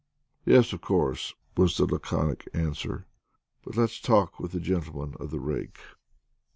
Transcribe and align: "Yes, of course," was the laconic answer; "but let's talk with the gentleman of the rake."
"Yes, 0.47 0.73
of 0.73 0.81
course," 0.81 1.35
was 1.55 1.77
the 1.77 1.85
laconic 1.85 2.49
answer; 2.55 3.05
"but 3.63 3.77
let's 3.77 4.01
talk 4.01 4.39
with 4.39 4.51
the 4.51 4.59
gentleman 4.59 5.13
of 5.19 5.29
the 5.29 5.39
rake." 5.39 5.77